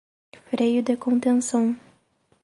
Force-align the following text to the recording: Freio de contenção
Freio 0.49 0.81
de 0.81 0.97
contenção 0.97 1.77